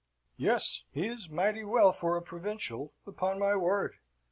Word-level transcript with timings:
"Yes, 0.37 0.85
he 0.89 1.05
is 1.05 1.29
mighty 1.29 1.63
well 1.63 1.91
for 1.91 2.17
a 2.17 2.23
provincial, 2.23 2.91
upon 3.05 3.37
my 3.37 3.55
word. 3.55 3.97